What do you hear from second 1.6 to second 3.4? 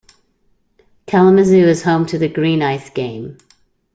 is home to the "Green Ice Game".